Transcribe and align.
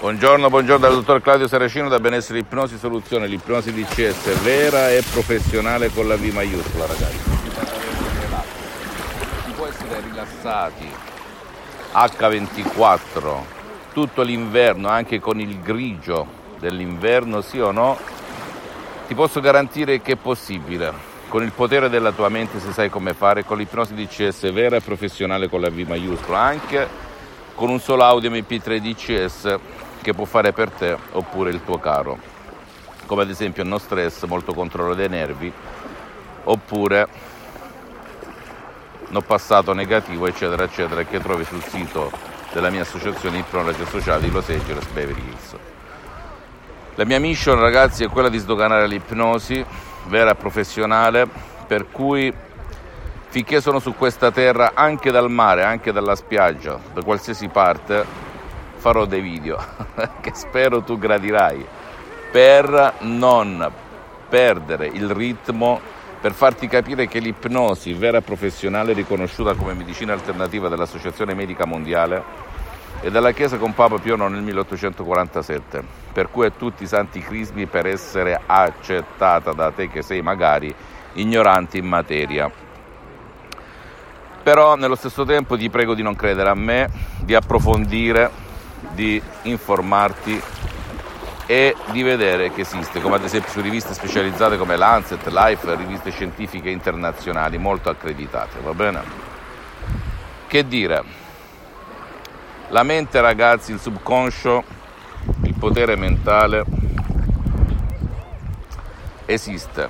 Buongiorno, 0.00 0.48
buongiorno 0.48 0.86
dal 0.86 0.94
dottor 0.94 1.20
Claudio 1.20 1.48
Saracino 1.48 1.88
da 1.88 1.98
Benessere 1.98 2.38
Ipnosi 2.38 2.78
Soluzione, 2.78 3.26
l'ipnosi 3.26 3.72
DCS 3.72 4.42
vera 4.42 4.90
e 4.90 5.02
professionale 5.10 5.90
con 5.90 6.06
la 6.06 6.16
V 6.16 6.22
maiuscola 6.22 6.86
ragazzi. 6.86 7.18
Si 9.44 9.50
può 9.56 9.66
essere 9.66 10.00
rilassati 10.08 10.88
H24 11.92 13.32
tutto 13.92 14.22
l'inverno 14.22 14.86
anche 14.86 15.18
con 15.18 15.40
il 15.40 15.60
grigio 15.60 16.28
dell'inverno, 16.60 17.40
sì 17.40 17.58
o 17.58 17.72
no? 17.72 17.98
Ti 19.08 19.14
posso 19.16 19.40
garantire 19.40 20.00
che 20.00 20.12
è 20.12 20.16
possibile. 20.16 20.92
Con 21.26 21.42
il 21.42 21.50
potere 21.50 21.88
della 21.88 22.12
tua 22.12 22.28
mente 22.28 22.60
se 22.60 22.70
sai 22.70 22.88
come 22.88 23.14
fare, 23.14 23.44
con 23.44 23.58
l'ipnosi 23.58 23.94
DCS 23.94 24.52
vera 24.52 24.76
e 24.76 24.80
professionale 24.80 25.48
con 25.48 25.60
la 25.60 25.70
V 25.70 25.84
maiuscola, 25.88 26.38
anche 26.38 27.06
con 27.56 27.68
un 27.68 27.80
solo 27.80 28.04
audio 28.04 28.30
MP3 28.30 28.78
DCS 28.78 29.58
che 30.00 30.14
può 30.14 30.24
fare 30.24 30.52
per 30.52 30.70
te 30.70 30.96
oppure 31.12 31.50
il 31.50 31.62
tuo 31.64 31.78
caro, 31.78 32.18
come 33.06 33.22
ad 33.22 33.30
esempio 33.30 33.64
no 33.64 33.78
stress, 33.78 34.24
molto 34.24 34.54
controllo 34.54 34.94
dei 34.94 35.08
nervi, 35.08 35.52
oppure 36.44 37.08
no 39.08 39.20
passato 39.22 39.72
negativo, 39.72 40.26
eccetera, 40.26 40.64
eccetera, 40.64 41.02
che 41.04 41.20
trovi 41.20 41.44
sul 41.44 41.62
sito 41.62 42.10
della 42.52 42.70
mia 42.70 42.82
associazione 42.82 43.38
Ipnologi 43.38 43.82
Associati 43.82 44.24
di 44.24 44.30
Los 44.30 44.48
Angeles 44.48 44.86
Beverly 44.88 45.22
Hills. 45.22 45.56
La 46.94 47.04
mia 47.04 47.20
mission, 47.20 47.58
ragazzi, 47.58 48.04
è 48.04 48.08
quella 48.08 48.28
di 48.28 48.38
sdoganare 48.38 48.86
l'ipnosi 48.86 49.64
vera 50.06 50.30
e 50.30 50.34
professionale, 50.34 51.28
per 51.66 51.90
cui 51.90 52.32
finché 53.28 53.60
sono 53.60 53.78
su 53.78 53.94
questa 53.94 54.30
terra, 54.30 54.72
anche 54.74 55.10
dal 55.10 55.30
mare, 55.30 55.62
anche 55.62 55.92
dalla 55.92 56.16
spiaggia, 56.16 56.78
da 56.92 57.02
qualsiasi 57.02 57.48
parte, 57.48 58.04
farò 58.88 59.04
dei 59.04 59.20
video 59.20 59.58
che 60.22 60.32
spero 60.32 60.80
tu 60.80 60.96
gradirai 60.96 61.62
per 62.32 62.94
non 63.00 63.70
perdere 64.30 64.86
il 64.86 65.10
ritmo 65.10 65.78
per 66.18 66.32
farti 66.32 66.66
capire 66.68 67.06
che 67.06 67.18
l'ipnosi 67.18 67.92
vera 67.92 68.22
professionale 68.22 68.94
riconosciuta 68.94 69.52
come 69.54 69.74
medicina 69.74 70.14
alternativa 70.14 70.68
dall'Associazione 70.68 71.34
Medica 71.34 71.66
Mondiale 71.66 72.46
e 73.02 73.10
dalla 73.10 73.32
Chiesa 73.32 73.58
con 73.58 73.74
Papa 73.74 73.98
Pio 73.98 74.16
IX 74.16 74.30
nel 74.30 74.42
1847, 74.42 75.84
per 76.12 76.30
cui 76.30 76.46
a 76.46 76.50
tutti 76.50 76.82
i 76.82 76.88
santi 76.88 77.20
crismi 77.20 77.66
per 77.66 77.86
essere 77.86 78.40
accettata 78.44 79.52
da 79.52 79.70
te 79.70 79.88
che 79.88 80.00
sei 80.02 80.22
magari 80.22 80.74
ignorante 81.12 81.76
in 81.76 81.86
materia. 81.86 82.50
Però 84.42 84.74
nello 84.76 84.96
stesso 84.96 85.24
tempo 85.24 85.56
ti 85.56 85.68
prego 85.68 85.94
di 85.94 86.02
non 86.02 86.16
credere 86.16 86.48
a 86.48 86.54
me, 86.54 86.90
di 87.20 87.34
approfondire 87.34 88.46
di 88.92 89.20
informarti 89.42 90.40
e 91.46 91.74
di 91.92 92.02
vedere 92.02 92.52
che 92.52 92.60
esiste, 92.60 93.00
come 93.00 93.16
ad 93.16 93.24
esempio 93.24 93.50
su 93.50 93.62
riviste 93.62 93.94
specializzate 93.94 94.58
come 94.58 94.76
Lancet, 94.76 95.26
Life, 95.28 95.74
riviste 95.76 96.10
scientifiche 96.10 96.68
internazionali 96.68 97.56
molto 97.56 97.88
accreditate, 97.88 98.58
va 98.62 98.74
bene? 98.74 99.02
Che 100.46 100.68
dire? 100.68 101.02
La 102.68 102.82
mente, 102.82 103.20
ragazzi, 103.22 103.72
il 103.72 103.80
subconscio, 103.80 104.62
il 105.44 105.54
potere 105.54 105.96
mentale 105.96 106.64
esiste. 109.24 109.88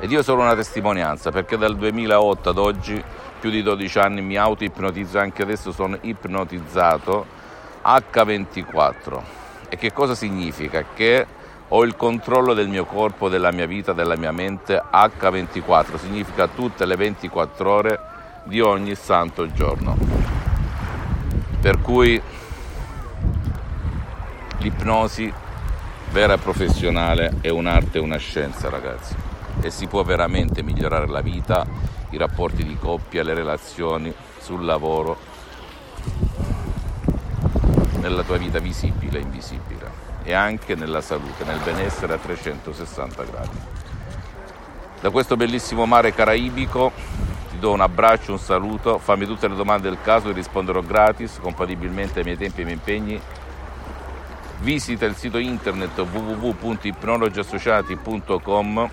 Ed 0.00 0.10
io 0.10 0.22
sono 0.22 0.42
una 0.42 0.54
testimonianza 0.54 1.30
perché 1.30 1.56
dal 1.56 1.76
2008 1.76 2.50
ad 2.50 2.58
oggi, 2.58 3.02
più 3.40 3.48
di 3.48 3.62
12 3.62 3.98
anni, 3.98 4.20
mi 4.20 4.36
auto-ipnotizzo, 4.36 5.18
anche 5.18 5.40
adesso 5.42 5.72
sono 5.72 5.96
ipnotizzato 6.02 7.35
H24. 7.86 9.22
E 9.68 9.76
che 9.76 9.92
cosa 9.92 10.14
significa? 10.14 10.84
Che 10.94 11.26
ho 11.68 11.84
il 11.84 11.96
controllo 11.96 12.54
del 12.54 12.68
mio 12.68 12.84
corpo, 12.84 13.28
della 13.28 13.52
mia 13.52 13.66
vita, 13.66 13.92
della 13.92 14.16
mia 14.16 14.32
mente 14.32 14.82
H24, 14.92 15.96
significa 15.96 16.48
tutte 16.48 16.84
le 16.84 16.96
24 16.96 17.70
ore 17.70 18.00
di 18.44 18.60
ogni 18.60 18.94
santo 18.94 19.50
giorno. 19.52 19.96
Per 21.60 21.80
cui 21.80 22.20
l'ipnosi 24.58 25.32
vera 26.10 26.34
e 26.34 26.38
professionale 26.38 27.38
è 27.40 27.48
un'arte 27.48 27.98
e 27.98 28.00
una 28.00 28.16
scienza, 28.16 28.68
ragazzi, 28.68 29.14
e 29.60 29.70
si 29.70 29.86
può 29.86 30.02
veramente 30.02 30.62
migliorare 30.62 31.06
la 31.08 31.20
vita, 31.20 31.66
i 32.10 32.16
rapporti 32.16 32.64
di 32.64 32.76
coppia, 32.78 33.24
le 33.24 33.34
relazioni, 33.34 34.14
sul 34.38 34.64
lavoro, 34.64 35.18
nella 38.08 38.22
tua 38.22 38.36
vita 38.36 38.60
visibile 38.60 39.18
e 39.18 39.22
invisibile 39.22 40.04
e 40.22 40.32
anche 40.32 40.74
nella 40.74 41.00
salute, 41.00 41.44
nel 41.44 41.60
benessere 41.62 42.14
a 42.14 42.18
360 42.18 43.22
gradi. 43.24 43.58
Da 45.00 45.10
questo 45.10 45.36
bellissimo 45.36 45.86
mare 45.86 46.12
caraibico 46.14 46.92
ti 47.50 47.58
do 47.58 47.72
un 47.72 47.80
abbraccio, 47.80 48.32
un 48.32 48.38
saluto, 48.38 48.98
fammi 48.98 49.26
tutte 49.26 49.48
le 49.48 49.54
domande 49.54 49.88
del 49.88 49.98
caso 50.02 50.30
e 50.30 50.32
risponderò 50.32 50.80
gratis, 50.80 51.38
compatibilmente 51.40 52.20
ai 52.20 52.24
miei 52.24 52.36
tempi 52.36 52.58
e 52.58 52.60
ai 52.60 52.64
miei 52.64 52.78
impegni. 52.78 53.20
Visita 54.60 55.04
il 55.04 55.14
sito 55.14 55.36
internet 55.38 55.98
www.ipnologiassociati.com 55.98 58.90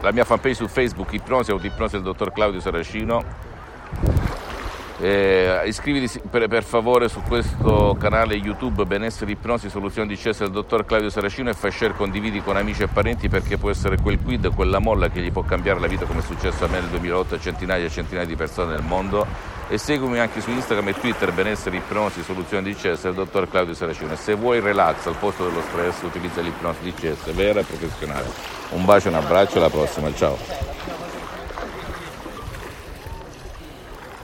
la 0.00 0.10
mia 0.10 0.24
fanpage 0.24 0.54
su 0.54 0.68
Facebook 0.68 1.12
Ipnosi 1.12 1.50
Autoipnosi 1.52 1.94
del 1.94 2.02
dottor 2.02 2.32
Claudio 2.32 2.60
Saracino 2.60 3.22
eh, 5.02 5.62
iscriviti 5.64 6.20
per, 6.30 6.46
per, 6.46 6.62
favore 6.62 7.08
su 7.08 7.20
questo 7.22 7.96
canale 7.98 8.36
YouTube 8.36 8.84
Benessere 8.84 9.32
Ipnosi 9.32 9.68
Soluzioni 9.68 10.06
di 10.06 10.14
CS 10.14 10.38
del 10.38 10.52
dottor 10.52 10.84
Claudio 10.84 11.10
Saracino 11.10 11.50
e 11.50 11.54
fai 11.54 11.72
share, 11.72 11.92
condividi 11.94 12.40
con 12.40 12.56
amici 12.56 12.84
e 12.84 12.86
parenti 12.86 13.28
perché 13.28 13.58
può 13.58 13.68
essere 13.68 13.96
quel 14.00 14.20
quid, 14.22 14.54
quella 14.54 14.78
molla 14.78 15.08
che 15.08 15.20
gli 15.20 15.32
può 15.32 15.42
cambiare 15.42 15.80
la 15.80 15.88
vita 15.88 16.04
come 16.04 16.20
è 16.20 16.22
successo 16.22 16.64
a 16.64 16.68
me 16.68 16.78
nel 16.78 16.88
2008 16.90 17.34
a 17.34 17.40
centinaia 17.40 17.84
e 17.84 17.90
centinaia 17.90 18.26
di 18.26 18.36
persone 18.36 18.74
nel 18.74 18.84
mondo 18.84 19.26
e 19.68 19.76
seguimi 19.76 20.20
anche 20.20 20.40
su 20.40 20.50
Instagram 20.50 20.88
e 20.88 20.94
Twitter 20.94 21.32
Benessere 21.32 21.78
Ipnosi 21.78 22.22
Soluzioni 22.22 22.62
di 22.62 22.74
CS 22.76 23.02
del 23.02 23.14
dottor 23.14 23.50
Claudio 23.50 23.74
Saracino 23.74 24.12
e 24.12 24.16
se 24.16 24.34
vuoi 24.34 24.60
relax 24.60 25.06
al 25.06 25.16
posto 25.16 25.48
dello 25.48 25.62
stress 25.62 26.02
utilizza 26.02 26.40
l'ipnosi 26.40 26.78
di 26.80 26.94
CS 26.94 27.32
vera 27.32 27.58
e 27.58 27.64
professionale. 27.64 28.30
Un 28.70 28.84
bacio, 28.84 29.08
un 29.08 29.14
abbraccio, 29.14 29.58
alla 29.58 29.68
prossima, 29.68 30.14
ciao. 30.14 31.01